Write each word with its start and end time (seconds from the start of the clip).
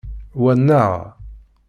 Wa 0.41 0.53
nneɣ. 0.57 0.91